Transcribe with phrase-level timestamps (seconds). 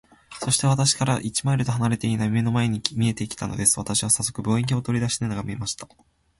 [0.41, 3.77] そして、私から一マイルとは離れていない眼の前に見えて来たのです。
[3.77, 5.87] 私はさっそく、望遠鏡を取り出して眺めました。